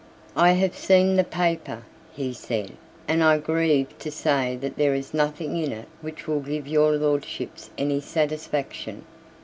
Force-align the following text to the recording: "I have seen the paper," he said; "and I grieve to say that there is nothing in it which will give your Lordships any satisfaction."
"I 0.35 0.53
have 0.53 0.75
seen 0.75 1.15
the 1.15 1.23
paper," 1.23 1.83
he 2.11 2.33
said; 2.33 2.71
"and 3.07 3.23
I 3.23 3.37
grieve 3.37 3.95
to 3.99 4.09
say 4.09 4.55
that 4.55 4.75
there 4.75 4.95
is 4.95 5.13
nothing 5.13 5.55
in 5.57 5.71
it 5.71 5.87
which 6.01 6.25
will 6.27 6.39
give 6.39 6.67
your 6.67 6.93
Lordships 6.93 7.69
any 7.77 8.01
satisfaction." 8.01 9.05